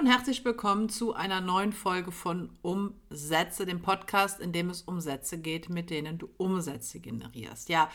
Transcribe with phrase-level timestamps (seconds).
[0.00, 4.98] und herzlich willkommen zu einer neuen Folge von Umsätze, dem Podcast, in dem es um
[4.98, 7.68] Sätze geht, mit denen du Umsätze generierst.
[7.68, 7.90] Ja,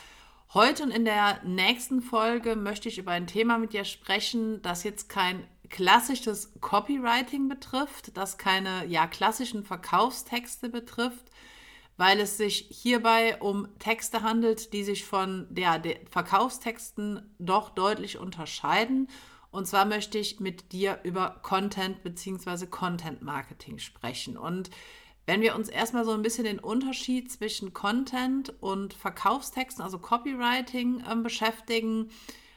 [0.53, 4.83] heute und in der nächsten Folge möchte ich über ein Thema mit dir sprechen, das
[4.83, 11.31] jetzt kein klassisches Copywriting betrifft, das keine ja klassischen Verkaufstexte betrifft,
[11.97, 18.19] weil es sich hierbei um Texte handelt, die sich von der, der Verkaufstexten doch deutlich
[18.19, 19.07] unterscheiden
[19.55, 22.67] und zwar möchte ich mit dir über Content bzw.
[22.67, 24.37] Content Marketing sprechen.
[24.37, 24.69] Und
[25.25, 31.03] wenn wir uns erstmal so ein bisschen den Unterschied zwischen Content und Verkaufstexten, also Copywriting,
[31.09, 32.09] ähm, beschäftigen,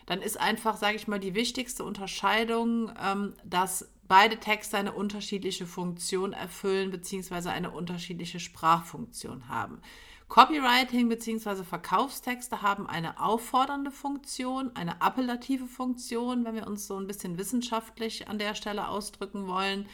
[0.07, 5.67] dann ist einfach, sage ich mal, die wichtigste Unterscheidung, ähm, dass beide Texte eine unterschiedliche
[5.67, 7.51] Funktion erfüllen bzw.
[7.51, 9.81] eine unterschiedliche Sprachfunktion haben.
[10.29, 11.65] Copywriting bzw.
[11.65, 18.29] Verkaufstexte haben eine auffordernde Funktion, eine appellative Funktion, wenn wir uns so ein bisschen wissenschaftlich
[18.29, 19.89] an der Stelle ausdrücken wollen.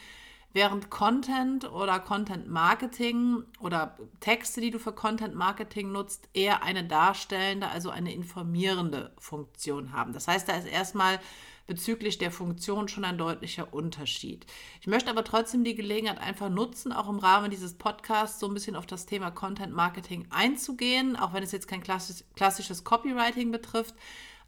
[0.51, 6.85] Während Content oder Content Marketing oder Texte, die du für Content Marketing nutzt, eher eine
[6.85, 10.13] darstellende, also eine informierende Funktion haben.
[10.13, 11.19] Das heißt, da ist erstmal
[11.67, 14.45] bezüglich der Funktion schon ein deutlicher Unterschied.
[14.81, 18.53] Ich möchte aber trotzdem die Gelegenheit einfach nutzen, auch im Rahmen dieses Podcasts so ein
[18.53, 23.95] bisschen auf das Thema Content Marketing einzugehen, auch wenn es jetzt kein klassisches Copywriting betrifft.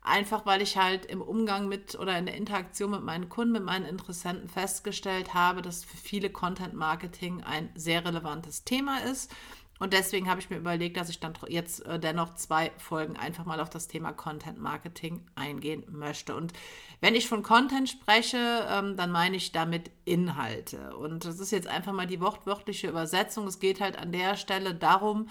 [0.02, 3.64] Einfach weil ich halt im Umgang mit oder in der Interaktion mit meinen Kunden, mit
[3.64, 9.34] meinen Interessenten festgestellt habe, dass für viele Content Marketing ein sehr relevantes Thema ist
[9.80, 13.46] und deswegen habe ich mir überlegt, dass ich dann jetzt äh, dennoch zwei Folgen einfach
[13.46, 16.36] mal auf das Thema Content Marketing eingehen möchte.
[16.36, 16.54] Und
[17.00, 20.96] wenn ich von Content spreche, ähm, dann meine ich damit Inhalte.
[20.98, 23.48] Und das ist jetzt einfach mal die wortwörtliche Übersetzung.
[23.48, 25.30] Es geht halt an der Stelle darum,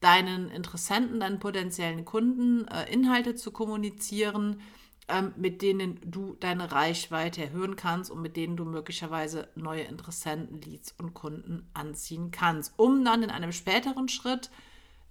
[0.00, 4.60] deinen Interessenten, deinen potenziellen Kunden äh, Inhalte zu kommunizieren,
[5.08, 10.60] ähm, mit denen du deine Reichweite erhöhen kannst und mit denen du möglicherweise neue Interessenten,
[10.60, 14.50] Leads und Kunden anziehen kannst, um dann in einem späteren Schritt,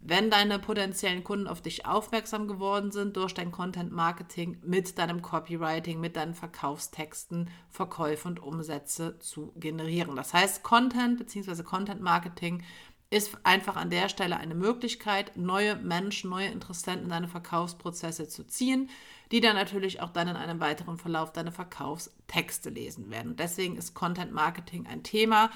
[0.07, 5.21] wenn deine potenziellen Kunden auf dich aufmerksam geworden sind durch dein Content Marketing mit deinem
[5.21, 10.15] Copywriting, mit deinen Verkaufstexten, Verkäufe und Umsätze zu generieren.
[10.15, 11.63] Das heißt, Content bzw.
[11.63, 12.63] Content Marketing
[13.15, 18.45] ist einfach an der Stelle eine Möglichkeit, neue Menschen, neue Interessenten in deine Verkaufsprozesse zu
[18.45, 18.89] ziehen,
[19.31, 23.37] die dann natürlich auch dann in einem weiteren Verlauf deine Verkaufstexte lesen werden.
[23.37, 25.49] deswegen ist Content Marketing ein Thema,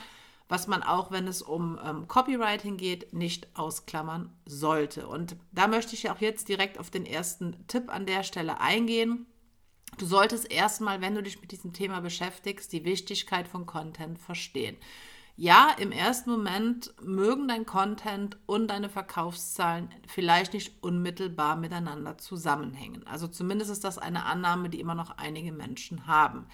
[0.47, 5.07] was man auch, wenn es um ähm, Copywriting geht, nicht ausklammern sollte.
[5.07, 9.25] Und da möchte ich auch jetzt direkt auf den ersten Tipp an der Stelle eingehen.
[9.97, 14.77] Du solltest erstmal, wenn du dich mit diesem Thema beschäftigst, die Wichtigkeit von Content verstehen.
[15.41, 23.07] Ja, im ersten Moment mögen dein Content und deine Verkaufszahlen vielleicht nicht unmittelbar miteinander zusammenhängen.
[23.07, 26.45] Also zumindest ist das eine Annahme, die immer noch einige Menschen haben.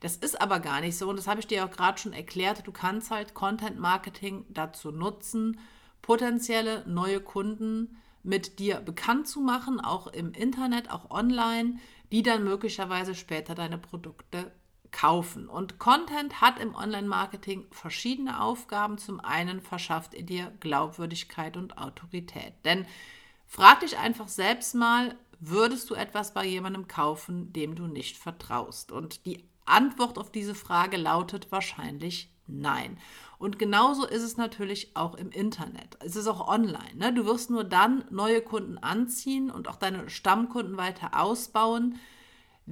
[0.00, 2.66] Das ist aber gar nicht so und das habe ich dir auch gerade schon erklärt.
[2.66, 5.60] Du kannst halt Content Marketing dazu nutzen,
[6.00, 11.74] potenzielle neue Kunden mit dir bekannt zu machen, auch im Internet, auch online,
[12.10, 14.50] die dann möglicherweise später deine Produkte
[15.00, 15.48] kaufen.
[15.48, 18.98] Und Content hat im Online-Marketing verschiedene Aufgaben.
[18.98, 22.52] Zum einen verschafft er dir Glaubwürdigkeit und Autorität.
[22.64, 22.86] Denn
[23.46, 28.92] frag dich einfach selbst mal, würdest du etwas bei jemandem kaufen, dem du nicht vertraust?
[28.92, 32.98] Und die Antwort auf diese Frage lautet wahrscheinlich nein.
[33.38, 35.96] Und genauso ist es natürlich auch im Internet.
[36.00, 36.94] Es ist auch online.
[36.96, 37.14] Ne?
[37.14, 41.98] Du wirst nur dann neue Kunden anziehen und auch deine Stammkunden weiter ausbauen,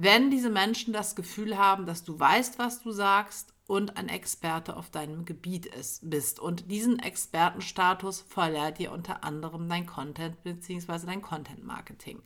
[0.01, 4.77] wenn diese Menschen das Gefühl haben, dass du weißt, was du sagst und ein Experte
[4.77, 6.39] auf deinem Gebiet ist, bist.
[6.39, 11.05] Und diesen Expertenstatus verleiht dir unter anderem dein Content bzw.
[11.05, 12.21] dein Content Marketing.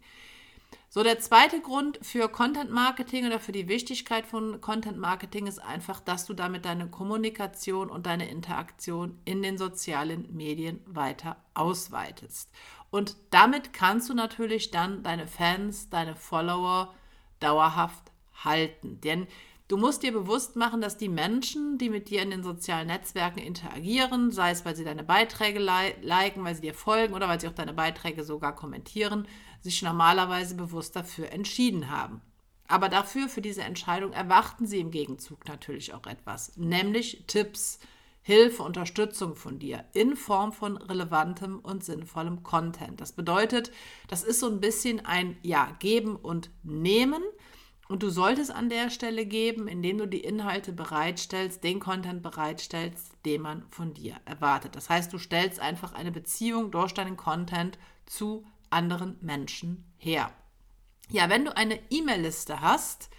[0.88, 5.58] So, der zweite Grund für Content Marketing oder für die Wichtigkeit von Content Marketing ist
[5.58, 12.52] einfach, dass du damit deine Kommunikation und deine Interaktion in den sozialen Medien weiter ausweitest.
[12.92, 16.94] Und damit kannst du natürlich dann deine Fans, deine Follower,
[17.44, 18.12] dauerhaft
[18.44, 19.00] halten.
[19.02, 19.28] Denn
[19.68, 23.40] du musst dir bewusst machen, dass die Menschen, die mit dir in den sozialen Netzwerken
[23.40, 27.48] interagieren, sei es, weil sie deine Beiträge liken, weil sie dir folgen oder weil sie
[27.48, 29.28] auch deine Beiträge sogar kommentieren,
[29.62, 32.22] sich normalerweise bewusst dafür entschieden haben.
[32.68, 37.80] Aber dafür, für diese Entscheidung, erwarten sie im Gegenzug natürlich auch etwas, nämlich Tipps,
[38.26, 43.02] Hilfe, Unterstützung von dir in Form von relevantem und sinnvollem Content.
[43.02, 43.72] Das bedeutet,
[44.08, 47.22] das ist so ein bisschen ein Ja, geben und nehmen.
[47.90, 53.12] Und du solltest an der Stelle geben, indem du die Inhalte bereitstellst, den Content bereitstellst,
[53.26, 54.78] den man von dir erwartet.
[54.78, 60.32] Das heißt, du stellst einfach eine Beziehung durch deinen Content zu anderen Menschen her.
[61.10, 63.10] Ja, wenn du eine E-Mail-Liste hast,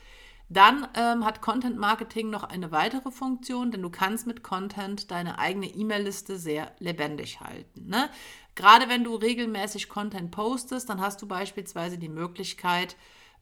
[0.49, 5.39] Dann ähm, hat Content Marketing noch eine weitere Funktion, denn du kannst mit Content deine
[5.39, 7.89] eigene E-Mail-Liste sehr lebendig halten.
[7.89, 8.11] Ne?
[8.55, 12.97] Gerade wenn du regelmäßig Content postest, dann hast du beispielsweise die Möglichkeit,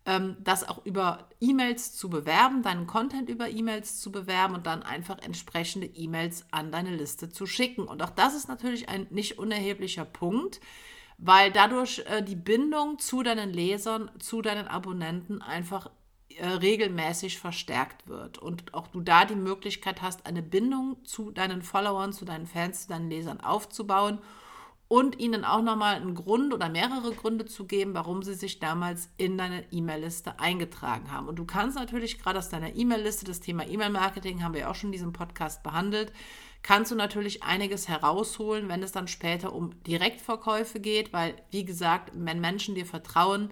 [0.06, 4.82] ähm, das auch über E-Mails zu bewerben, deinen Content über E-Mails zu bewerben und dann
[4.82, 7.82] einfach entsprechende E-Mails an deine Liste zu schicken.
[7.82, 10.60] Und auch das ist natürlich ein nicht unerheblicher Punkt,
[11.18, 15.90] weil dadurch äh, die Bindung zu deinen Lesern, zu deinen Abonnenten einfach
[16.40, 22.12] regelmäßig verstärkt wird und auch du da die Möglichkeit hast, eine Bindung zu deinen Followern,
[22.12, 24.18] zu deinen Fans, zu deinen Lesern aufzubauen
[24.92, 29.08] und ihnen auch nochmal einen Grund oder mehrere Gründe zu geben, warum sie sich damals
[29.16, 31.28] in deine E-Mail-Liste eingetragen haben.
[31.28, 34.88] Und du kannst natürlich gerade aus deiner E-Mail-Liste, das Thema E-Mail-Marketing haben wir auch schon
[34.88, 36.12] in diesem Podcast behandelt,
[36.62, 42.10] kannst du natürlich einiges herausholen, wenn es dann später um Direktverkäufe geht, weil, wie gesagt,
[42.14, 43.50] wenn Menschen dir vertrauen,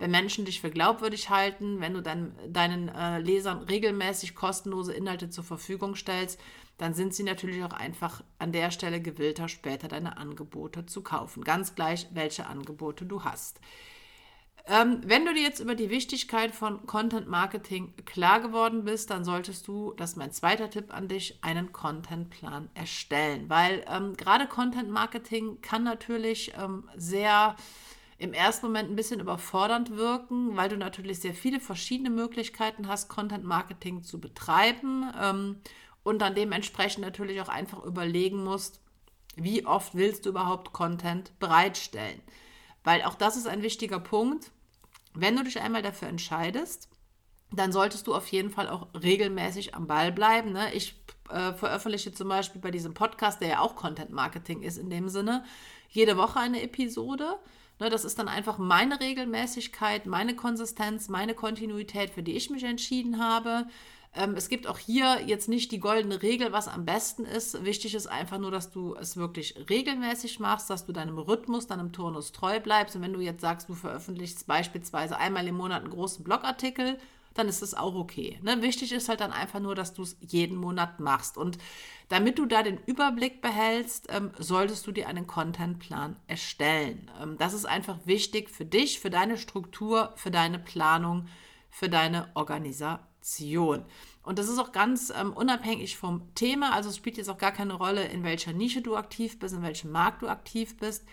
[0.00, 5.28] wenn Menschen dich für glaubwürdig halten, wenn du dann deinen äh, Lesern regelmäßig kostenlose Inhalte
[5.28, 6.40] zur Verfügung stellst,
[6.78, 11.44] dann sind sie natürlich auch einfach an der Stelle gewillter, später deine Angebote zu kaufen.
[11.44, 13.60] Ganz gleich, welche Angebote du hast.
[14.66, 19.24] Ähm, wenn du dir jetzt über die Wichtigkeit von Content Marketing klar geworden bist, dann
[19.24, 23.50] solltest du, das ist mein zweiter Tipp an dich, einen Contentplan erstellen.
[23.50, 27.56] Weil ähm, gerade Content Marketing kann natürlich ähm, sehr
[28.20, 33.08] im ersten Moment ein bisschen überfordernd wirken, weil du natürlich sehr viele verschiedene Möglichkeiten hast,
[33.08, 35.56] Content Marketing zu betreiben ähm,
[36.02, 38.82] und dann dementsprechend natürlich auch einfach überlegen musst,
[39.36, 42.20] wie oft willst du überhaupt Content bereitstellen.
[42.84, 44.50] Weil auch das ist ein wichtiger Punkt.
[45.14, 46.90] Wenn du dich einmal dafür entscheidest,
[47.50, 50.52] dann solltest du auf jeden Fall auch regelmäßig am Ball bleiben.
[50.52, 50.74] Ne?
[50.74, 50.94] Ich
[51.30, 55.08] äh, veröffentliche zum Beispiel bei diesem Podcast, der ja auch Content Marketing ist in dem
[55.08, 55.42] Sinne,
[55.88, 57.38] jede Woche eine Episode.
[57.80, 62.62] Ne, das ist dann einfach meine Regelmäßigkeit, meine Konsistenz, meine Kontinuität, für die ich mich
[62.64, 63.66] entschieden habe.
[64.14, 67.64] Ähm, es gibt auch hier jetzt nicht die goldene Regel, was am besten ist.
[67.64, 71.92] Wichtig ist einfach nur, dass du es wirklich regelmäßig machst, dass du deinem Rhythmus, deinem
[71.92, 72.96] Turnus treu bleibst.
[72.96, 76.98] Und wenn du jetzt sagst, du veröffentlichst beispielsweise einmal im Monat einen großen Blogartikel,
[77.34, 78.38] dann ist es auch okay.
[78.42, 78.62] Ne?
[78.62, 81.36] Wichtig ist halt dann einfach nur, dass du es jeden Monat machst.
[81.36, 81.58] Und
[82.08, 87.10] damit du da den Überblick behältst, ähm, solltest du dir einen Contentplan erstellen.
[87.20, 91.28] Ähm, das ist einfach wichtig für dich, für deine Struktur, für deine Planung,
[91.70, 93.84] für deine Organisation.
[94.22, 96.72] Und das ist auch ganz ähm, unabhängig vom Thema.
[96.72, 99.62] Also es spielt jetzt auch gar keine Rolle, in welcher Nische du aktiv bist, in
[99.62, 101.04] welchem Markt du aktiv bist.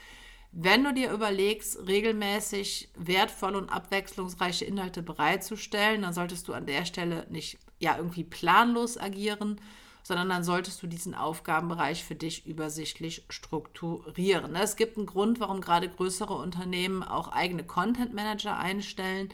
[0.60, 6.84] Wenn du dir überlegst, regelmäßig wertvolle und abwechslungsreiche Inhalte bereitzustellen, dann solltest du an der
[6.86, 9.62] Stelle nicht ja irgendwie planlos agieren,
[10.02, 14.56] sondern dann solltest du diesen Aufgabenbereich für dich übersichtlich strukturieren.
[14.56, 19.30] Es gibt einen Grund, warum gerade größere Unternehmen auch eigene Content Manager einstellen,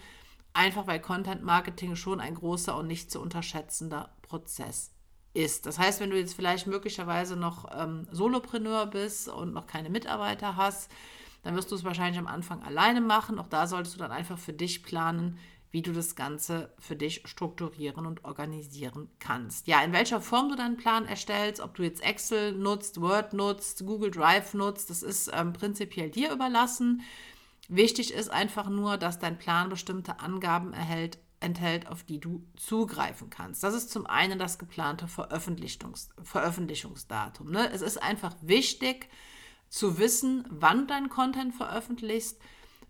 [0.51, 4.92] einfach weil Content Marketing schon ein großer und nicht zu unterschätzender Prozess
[5.33, 5.65] ist.
[5.65, 10.55] Das heißt, wenn du jetzt vielleicht möglicherweise noch ähm, Solopreneur bist und noch keine Mitarbeiter
[10.55, 10.91] hast,
[11.43, 13.39] dann wirst du es wahrscheinlich am Anfang alleine machen.
[13.39, 15.37] Auch da solltest du dann einfach für dich planen,
[15.71, 19.65] wie du das Ganze für dich strukturieren und organisieren kannst.
[19.67, 23.83] Ja, in welcher Form du deinen Plan erstellst, ob du jetzt Excel nutzt, Word nutzt,
[23.83, 27.01] Google Drive nutzt, das ist ähm, prinzipiell dir überlassen.
[27.69, 33.29] Wichtig ist einfach nur, dass dein Plan bestimmte Angaben erhält, enthält, auf die du zugreifen
[33.29, 33.63] kannst.
[33.63, 37.51] Das ist zum einen das geplante Veröffentlichungs Veröffentlichungsdatum.
[37.51, 37.69] Ne?
[37.71, 39.09] Es ist einfach wichtig
[39.69, 42.39] zu wissen, wann dein Content veröffentlichst.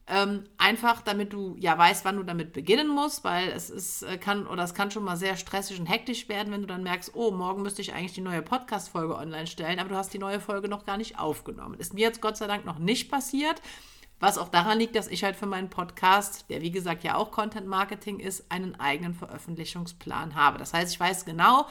[0.06, 4.18] Ähm, einfach damit du ja weißt, wann du damit beginnen musst, weil es ist, äh,
[4.18, 7.16] kann oder es kann schon mal sehr stressig und hektisch werden, wenn du dann merkst,
[7.16, 10.42] oh, morgen müsste ich eigentlich die neue Podcast-Folge online stellen, aber du hast die neue
[10.42, 11.80] Folge noch gar nicht aufgenommen.
[11.80, 13.62] Ist mir jetzt Gott sei Dank noch nicht passiert.
[14.24, 17.30] Was auch daran liegt, dass ich halt für meinen Podcast, der wie gesagt ja auch
[17.30, 20.58] Content Marketing ist, einen eigenen Veröffentlichungsplan habe.
[20.58, 21.68] Das heißt, ich weiß genau,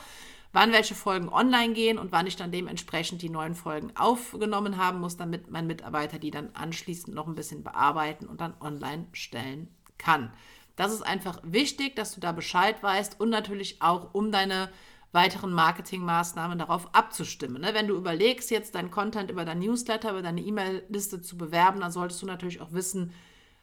[0.52, 5.00] wann welche Folgen online gehen und wann ich dann dementsprechend die neuen Folgen aufgenommen haben
[5.00, 9.74] muss, damit mein Mitarbeiter die dann anschließend noch ein bisschen bearbeiten und dann online stellen
[9.96, 10.30] kann.
[10.76, 14.68] Das ist einfach wichtig, dass du da Bescheid weißt und natürlich auch um deine
[15.12, 17.60] weiteren Marketingmaßnahmen darauf abzustimmen.
[17.60, 17.74] Ne?
[17.74, 21.92] Wenn du überlegst, jetzt deinen Content über dein Newsletter, über deine E-Mail-Liste zu bewerben, dann
[21.92, 23.12] solltest du natürlich auch wissen,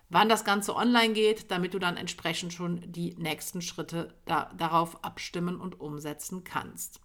[0.10, 5.04] wann das Ganze online geht, damit du dann entsprechend schon die nächsten Schritte da, darauf
[5.04, 7.00] abstimmen und umsetzen kannst.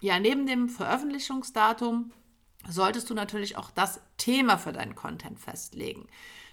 [0.00, 2.12] Ja, neben dem Veröffentlichungsdatum
[2.68, 6.06] solltest du natürlich auch das Thema für deinen Content festlegen.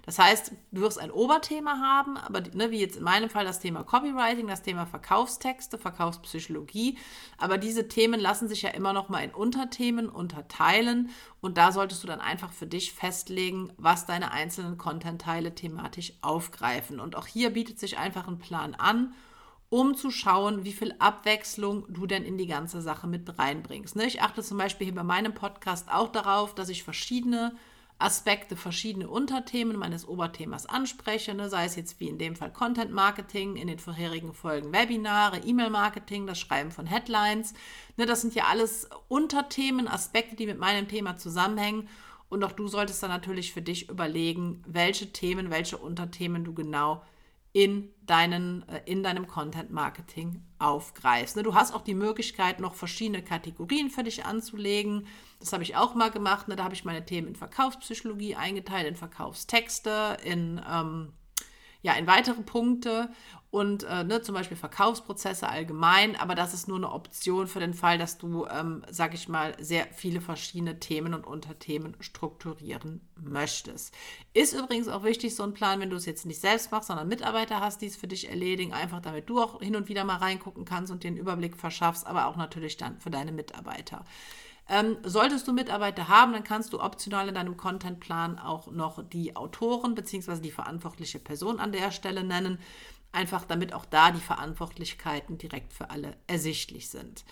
[0.04, 3.60] Das heißt, du wirst ein Oberthema haben, aber ne, wie jetzt in meinem Fall das
[3.60, 6.98] Thema Copywriting, das Thema Verkaufstexte, Verkaufspsychologie,
[7.38, 12.02] aber diese Themen lassen sich ja immer noch mal in Unterthemen unterteilen und da solltest
[12.04, 17.00] du dann einfach für dich festlegen, was deine einzelnen Content-Teile thematisch aufgreifen.
[17.00, 19.14] Und auch hier bietet sich einfach ein Plan an
[19.72, 23.96] um zu schauen, wie viel Abwechslung du denn in die ganze Sache mit reinbringst.
[23.96, 24.06] Ne?
[24.06, 27.56] Ich achte zum Beispiel hier bei meinem Podcast auch darauf, dass ich verschiedene
[27.98, 31.50] Aspekte, verschiedene Unterthemen meines Oberthemas anspreche, ne?
[31.50, 35.70] sei es jetzt wie in dem Fall Content Marketing, in den vorherigen Folgen Webinare, E-Mail
[35.70, 37.54] Marketing, das Schreiben von Headlines.
[37.96, 38.06] Ne?
[38.06, 41.88] Das sind ja alles Unterthemen, Aspekte, die mit meinem Thema zusammenhängen.
[42.28, 47.02] Und auch du solltest dann natürlich für dich überlegen, welche Themen, welche Unterthemen du genau
[47.54, 51.36] in, deinen, äh, in deinem Content Marketing aufgreifst.
[51.36, 55.08] Ne, du hast auch die Möglichkeit, noch verschiedene Kategorien für dich anzulegen.
[55.40, 56.48] Das habe ich auch mal gemacht.
[56.48, 61.14] Ne, da habe ich meine Themen in Verkaufspsychologie eingeteilt, in Verkaufstexte, in ähm,
[61.82, 63.10] ja, in weitere Punkte
[63.52, 67.74] und äh, ne, zum Beispiel Verkaufsprozesse allgemein, aber das ist nur eine Option für den
[67.74, 73.94] Fall, dass du, ähm, sag ich mal, sehr viele verschiedene Themen und Unterthemen strukturieren möchtest.
[74.34, 77.10] Ist übrigens auch wichtig, so ein Plan, wenn du es jetzt nicht selbst machst, sondern
[77.10, 80.18] Mitarbeiter hast, die es für dich erledigen, einfach damit du auch hin und wieder mal
[80.18, 84.06] reingucken kannst und den Überblick verschaffst, aber auch natürlich dann für deine Mitarbeiter.
[84.74, 89.36] Ähm, solltest du Mitarbeiter haben, dann kannst du optional in deinem Contentplan auch noch die
[89.36, 90.40] Autoren bzw.
[90.40, 92.58] die verantwortliche Person an der Stelle nennen,
[93.12, 97.26] einfach damit auch da die Verantwortlichkeiten direkt für alle ersichtlich sind.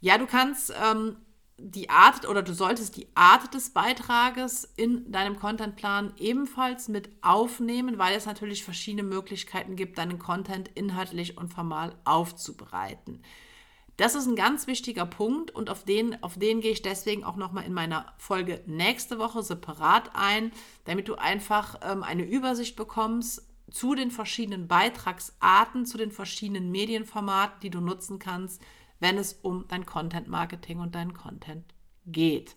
[0.00, 1.16] Ja, du kannst ähm,
[1.58, 7.98] die Art oder du solltest die Art des Beitrages in deinem Contentplan ebenfalls mit aufnehmen,
[7.98, 13.20] weil es natürlich verschiedene Möglichkeiten gibt, deinen Content inhaltlich und formal aufzubereiten.
[13.96, 17.36] Das ist ein ganz wichtiger Punkt und auf den, auf den gehe ich deswegen auch
[17.36, 20.52] nochmal in meiner Folge nächste Woche separat ein,
[20.84, 27.60] damit du einfach ähm, eine Übersicht bekommst zu den verschiedenen Beitragsarten, zu den verschiedenen Medienformaten,
[27.62, 28.60] die du nutzen kannst,
[29.00, 31.64] wenn es um dein Content Marketing und deinen Content
[32.04, 32.54] geht.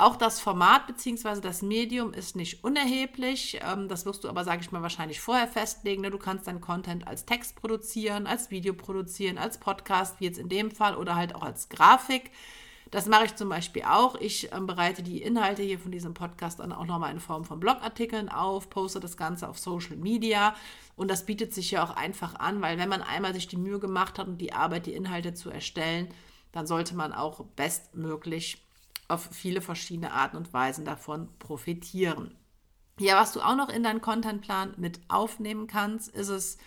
[0.00, 1.42] Auch das Format bzw.
[1.42, 3.60] das Medium ist nicht unerheblich.
[3.62, 6.00] Ähm, das wirst du aber, sage ich mal, wahrscheinlich vorher festlegen.
[6.00, 6.10] Ne?
[6.10, 10.48] Du kannst deinen Content als Text produzieren, als Video produzieren, als Podcast, wie jetzt in
[10.48, 12.30] dem Fall, oder halt auch als Grafik.
[12.90, 14.14] Das mache ich zum Beispiel auch.
[14.14, 17.60] Ich ähm, bereite die Inhalte hier von diesem Podcast dann auch nochmal in Form von
[17.60, 20.56] Blogartikeln auf, poste das Ganze auf Social Media.
[20.96, 23.78] Und das bietet sich ja auch einfach an, weil wenn man einmal sich die Mühe
[23.78, 26.08] gemacht hat und die Arbeit, die Inhalte zu erstellen,
[26.52, 28.66] dann sollte man auch bestmöglich
[29.10, 32.36] auf viele verschiedene Arten und Weisen davon profitieren.
[32.98, 36.58] Ja, was du auch noch in deinen Contentplan mit aufnehmen kannst, ist es,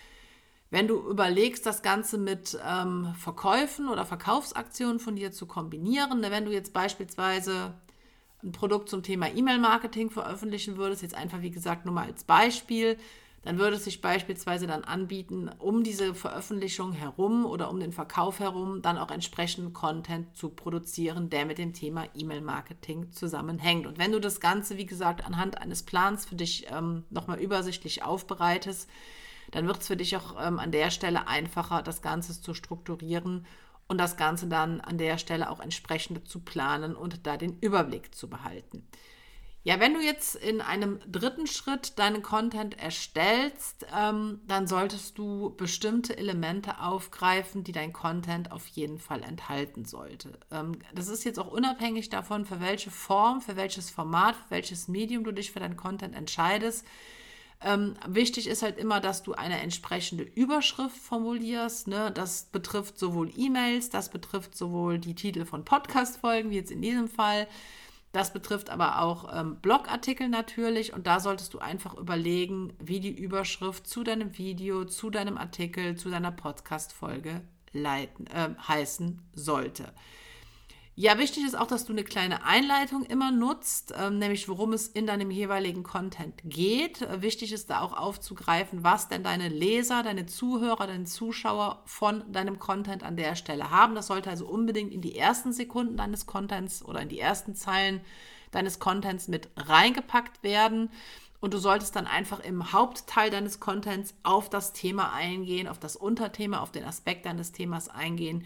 [0.70, 6.20] wenn du überlegst, das Ganze mit ähm, Verkäufen oder Verkaufsaktionen von dir zu kombinieren.
[6.20, 7.74] Ne, wenn du jetzt beispielsweise
[8.42, 12.98] ein Produkt zum Thema E-Mail-Marketing veröffentlichen würdest, jetzt einfach wie gesagt nur mal als Beispiel,
[13.44, 18.40] dann würde es sich beispielsweise dann anbieten, um diese Veröffentlichung herum oder um den Verkauf
[18.40, 23.86] herum dann auch entsprechend Content zu produzieren, der mit dem Thema E-Mail-Marketing zusammenhängt.
[23.86, 28.02] Und wenn du das Ganze, wie gesagt, anhand eines Plans für dich ähm, nochmal übersichtlich
[28.02, 28.88] aufbereitest,
[29.50, 33.46] dann wird es für dich auch ähm, an der Stelle einfacher, das Ganze zu strukturieren
[33.86, 38.14] und das Ganze dann an der Stelle auch entsprechend zu planen und da den Überblick
[38.14, 38.88] zu behalten.
[39.66, 45.54] Ja, wenn du jetzt in einem dritten Schritt deinen Content erstellst, ähm, dann solltest du
[45.56, 50.38] bestimmte Elemente aufgreifen, die dein Content auf jeden Fall enthalten sollte.
[50.50, 54.86] Ähm, das ist jetzt auch unabhängig davon, für welche Form, für welches Format, für welches
[54.86, 56.84] Medium du dich für deinen Content entscheidest.
[57.62, 61.88] Ähm, wichtig ist halt immer, dass du eine entsprechende Überschrift formulierst.
[61.88, 62.12] Ne?
[62.12, 67.08] Das betrifft sowohl E-Mails, das betrifft sowohl die Titel von Podcast-Folgen, wie jetzt in diesem
[67.08, 67.48] Fall
[68.14, 73.10] das betrifft aber auch ähm, Blogartikel natürlich und da solltest du einfach überlegen, wie die
[73.10, 77.40] Überschrift zu deinem Video, zu deinem Artikel, zu deiner Podcast-Folge
[77.74, 78.06] äh,
[78.68, 79.92] heißen sollte.
[80.96, 84.86] Ja, wichtig ist auch, dass du eine kleine Einleitung immer nutzt, ähm, nämlich worum es
[84.86, 87.02] in deinem jeweiligen Content geht.
[87.02, 92.22] Äh, wichtig ist da auch aufzugreifen, was denn deine Leser, deine Zuhörer, deine Zuschauer von
[92.32, 93.96] deinem Content an der Stelle haben.
[93.96, 98.00] Das sollte also unbedingt in die ersten Sekunden deines Contents oder in die ersten Zeilen
[98.52, 100.90] deines Contents mit reingepackt werden.
[101.40, 105.96] Und du solltest dann einfach im Hauptteil deines Contents auf das Thema eingehen, auf das
[105.96, 108.44] Unterthema, auf den Aspekt deines Themas eingehen,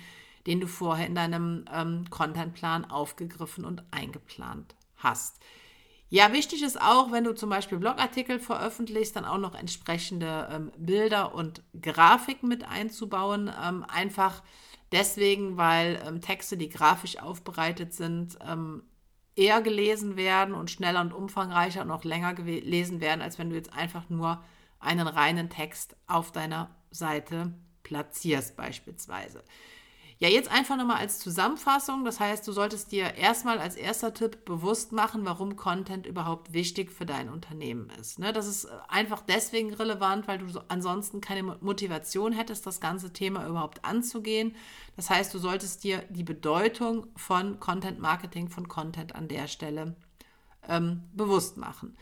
[0.49, 5.39] den du vorher in deinem ähm, Contentplan aufgegriffen und eingeplant hast.
[6.09, 10.73] Ja, wichtig ist auch, wenn du zum Beispiel Blogartikel veröffentlichst, dann auch noch entsprechende ähm,
[10.79, 13.53] Bilder und Grafiken mit einzubauen.
[13.63, 14.43] Ähm, einfach
[14.91, 18.85] deswegen, weil ähm, Texte, die grafisch aufbereitet sind, ähm,
[19.37, 23.57] eher gelesen werden und schneller und umfangreicher und auch länger gelesen werden, als wenn du
[23.57, 24.43] jetzt einfach nur
[24.81, 27.53] einen reinen Text auf deiner Seite
[27.83, 29.45] platzierst beispielsweise.
[30.21, 32.05] Ja, jetzt einfach nochmal als Zusammenfassung.
[32.05, 36.91] Das heißt, du solltest dir erstmal als erster Tipp bewusst machen, warum Content überhaupt wichtig
[36.91, 38.19] für dein Unternehmen ist.
[38.19, 38.33] Ne?
[38.33, 43.47] Das ist einfach deswegen relevant, weil du so ansonsten keine Motivation hättest, das ganze Thema
[43.47, 44.57] überhaupt anzugehen.
[44.97, 49.95] Das heißt, du solltest dir die Bedeutung von Content Marketing, von Content an der Stelle
[50.69, 51.97] ähm, bewusst machen.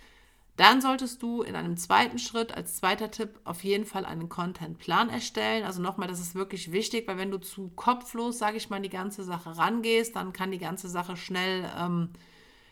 [0.56, 5.10] Dann solltest du in einem zweiten Schritt als zweiter Tipp auf jeden Fall einen Contentplan
[5.10, 5.64] erstellen.
[5.64, 8.88] Also nochmal, das ist wirklich wichtig, weil wenn du zu kopflos, sage ich mal, die
[8.88, 12.10] ganze Sache rangehst, dann kann die ganze Sache schnell ähm,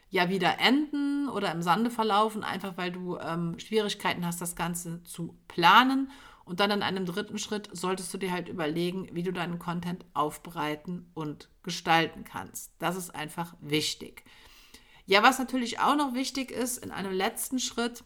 [0.09, 5.03] ja wieder enden oder im Sande verlaufen, einfach weil du ähm, Schwierigkeiten hast, das Ganze
[5.05, 6.11] zu planen.
[6.47, 10.05] Und dann in einem dritten Schritt solltest du dir halt überlegen, wie du deinen Content
[10.15, 12.73] aufbereiten und gestalten kannst.
[12.79, 14.25] Das ist einfach wichtig.
[15.07, 18.05] Ja, was natürlich auch noch wichtig ist, in einem letzten Schritt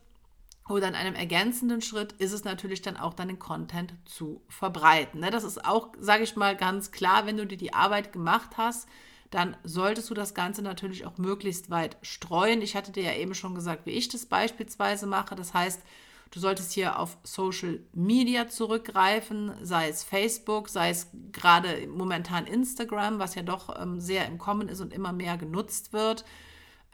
[0.69, 5.21] oder in einem ergänzenden Schritt ist es natürlich dann auch deinen Content zu verbreiten.
[5.21, 5.31] Ne?
[5.31, 8.89] Das ist auch, sage ich mal, ganz klar, wenn du dir die Arbeit gemacht hast,
[9.31, 12.63] dann solltest du das Ganze natürlich auch möglichst weit streuen.
[12.63, 15.37] Ich hatte dir ja eben schon gesagt, wie ich das beispielsweise mache.
[15.37, 15.83] Das heißt,
[16.31, 23.19] du solltest hier auf Social Media zurückgreifen, sei es Facebook, sei es gerade momentan Instagram,
[23.19, 26.25] was ja doch ähm, sehr im Kommen ist und immer mehr genutzt wird.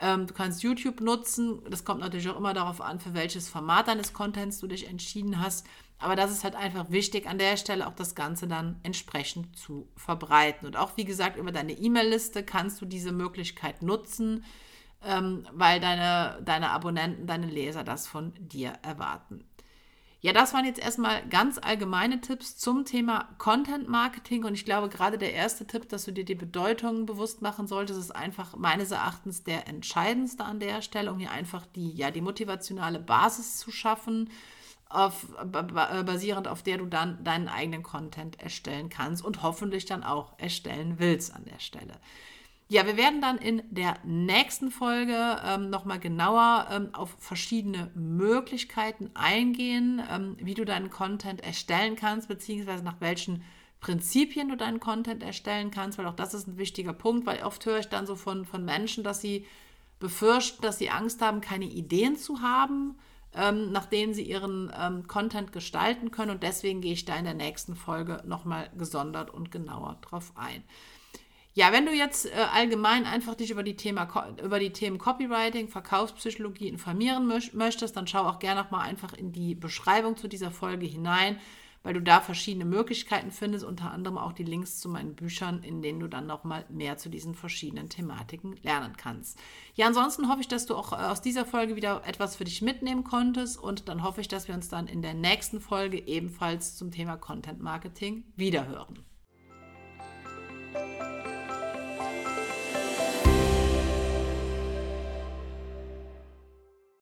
[0.04, 1.62] Ähm, du kannst YouTube nutzen.
[1.70, 5.40] Das kommt natürlich auch immer darauf an, für welches Format deines Contents du dich entschieden
[5.40, 5.66] hast.
[5.98, 9.88] Aber das ist halt einfach wichtig, an der Stelle auch das Ganze dann entsprechend zu
[9.96, 10.66] verbreiten.
[10.66, 14.44] Und auch, wie gesagt, über deine E-Mail-Liste kannst du diese Möglichkeit nutzen,
[15.02, 19.42] ähm, weil deine, deine Abonnenten, deine Leser das von dir erwarten.
[20.24, 24.88] Ja, das waren jetzt erstmal ganz allgemeine Tipps zum Thema Content Marketing und ich glaube
[24.88, 28.90] gerade der erste Tipp, dass du dir die Bedeutung bewusst machen solltest, ist einfach meines
[28.90, 33.70] Erachtens der entscheidendste an der Stelle, um hier einfach die, ja, die motivationale Basis zu
[33.70, 34.30] schaffen,
[34.88, 40.38] auf, basierend auf der du dann deinen eigenen Content erstellen kannst und hoffentlich dann auch
[40.38, 42.00] erstellen willst an der Stelle.
[42.68, 49.10] Ja, wir werden dann in der nächsten Folge ähm, nochmal genauer ähm, auf verschiedene Möglichkeiten
[49.12, 53.44] eingehen, ähm, wie du deinen Content erstellen kannst, beziehungsweise nach welchen
[53.80, 57.66] Prinzipien du deinen Content erstellen kannst, weil auch das ist ein wichtiger Punkt, weil oft
[57.66, 59.44] höre ich dann so von, von Menschen, dass sie
[59.98, 62.96] befürchten, dass sie Angst haben, keine Ideen zu haben,
[63.34, 66.30] ähm, nach denen sie ihren ähm, Content gestalten können.
[66.30, 70.64] Und deswegen gehe ich da in der nächsten Folge nochmal gesondert und genauer drauf ein.
[71.56, 74.08] Ja, wenn du jetzt äh, allgemein einfach dich über die, Thema,
[74.42, 79.30] über die Themen Copywriting, Verkaufspsychologie informieren möchtest, dann schau auch gerne noch mal einfach in
[79.30, 81.38] die Beschreibung zu dieser Folge hinein,
[81.84, 85.80] weil du da verschiedene Möglichkeiten findest, unter anderem auch die Links zu meinen Büchern, in
[85.80, 89.38] denen du dann noch mal mehr zu diesen verschiedenen Thematiken lernen kannst.
[89.76, 92.62] Ja, ansonsten hoffe ich, dass du auch äh, aus dieser Folge wieder etwas für dich
[92.62, 96.74] mitnehmen konntest und dann hoffe ich, dass wir uns dann in der nächsten Folge ebenfalls
[96.74, 99.04] zum Thema Content Marketing wiederhören.